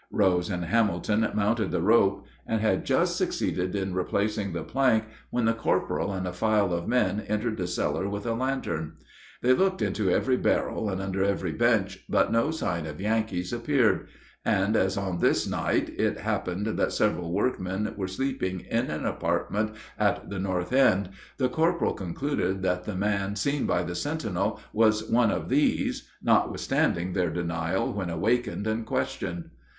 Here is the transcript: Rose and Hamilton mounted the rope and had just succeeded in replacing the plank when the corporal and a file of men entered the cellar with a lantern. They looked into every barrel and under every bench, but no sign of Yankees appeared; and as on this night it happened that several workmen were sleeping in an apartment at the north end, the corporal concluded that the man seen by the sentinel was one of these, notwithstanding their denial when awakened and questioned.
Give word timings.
Rose 0.09 0.49
and 0.49 0.65
Hamilton 0.65 1.29
mounted 1.35 1.69
the 1.69 1.79
rope 1.83 2.25
and 2.47 2.59
had 2.59 2.87
just 2.87 3.17
succeeded 3.17 3.75
in 3.75 3.93
replacing 3.93 4.51
the 4.51 4.63
plank 4.63 5.03
when 5.29 5.45
the 5.45 5.53
corporal 5.53 6.11
and 6.11 6.25
a 6.25 6.33
file 6.33 6.73
of 6.73 6.87
men 6.87 7.19
entered 7.27 7.57
the 7.57 7.67
cellar 7.67 8.09
with 8.09 8.25
a 8.25 8.33
lantern. 8.33 8.93
They 9.43 9.53
looked 9.53 9.79
into 9.79 10.09
every 10.09 10.37
barrel 10.37 10.89
and 10.89 10.99
under 10.99 11.23
every 11.23 11.51
bench, 11.51 12.03
but 12.09 12.31
no 12.31 12.49
sign 12.49 12.87
of 12.87 12.99
Yankees 12.99 13.53
appeared; 13.53 14.07
and 14.43 14.75
as 14.75 14.97
on 14.97 15.19
this 15.19 15.45
night 15.47 15.89
it 15.99 16.17
happened 16.21 16.65
that 16.65 16.91
several 16.93 17.31
workmen 17.31 17.93
were 17.95 18.07
sleeping 18.07 18.61
in 18.61 18.89
an 18.89 19.05
apartment 19.05 19.75
at 19.99 20.31
the 20.31 20.39
north 20.39 20.73
end, 20.73 21.09
the 21.37 21.47
corporal 21.47 21.93
concluded 21.93 22.63
that 22.63 22.85
the 22.85 22.95
man 22.95 23.35
seen 23.35 23.67
by 23.67 23.83
the 23.83 23.93
sentinel 23.93 24.59
was 24.73 25.07
one 25.11 25.29
of 25.29 25.47
these, 25.49 26.09
notwithstanding 26.23 27.13
their 27.13 27.29
denial 27.29 27.93
when 27.93 28.09
awakened 28.09 28.65
and 28.65 28.87
questioned. 28.87 29.51